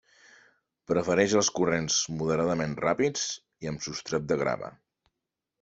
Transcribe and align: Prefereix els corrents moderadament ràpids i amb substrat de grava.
Prefereix 0.91 1.35
els 1.41 1.49
corrents 1.59 1.99
moderadament 2.21 2.75
ràpids 2.87 3.29
i 3.67 3.73
amb 3.73 3.87
substrat 3.89 4.29
de 4.33 4.43
grava. 4.45 4.73